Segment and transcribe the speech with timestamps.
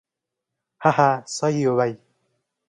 [0.81, 1.95] हा हा सही हो भाई!